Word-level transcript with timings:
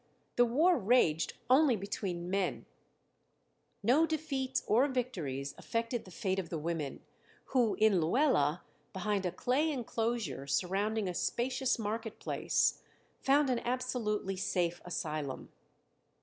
The 0.35 0.45
war 0.45 0.79
raged 0.79 1.33
only 1.47 1.75
between 1.75 2.31
men; 2.31 2.65
no 3.83 4.07
defeats 4.07 4.63
or 4.65 4.87
victories 4.87 5.53
affected 5.59 6.05
the 6.05 6.09
fate 6.09 6.39
of 6.39 6.49
the 6.49 6.57
women, 6.57 7.01
who 7.53 7.75
in 7.75 8.01
Luela, 8.01 8.61
behind 8.93 9.27
a 9.27 9.31
clay 9.31 9.71
enclosure 9.71 10.47
surrounding 10.47 11.07
a 11.07 11.13
spacious 11.13 11.77
market 11.77 12.17
place, 12.17 12.81
found 13.19 13.51
an 13.51 13.59
absolutely 13.59 14.37
safe 14.37 14.81
asylum. 14.83 15.51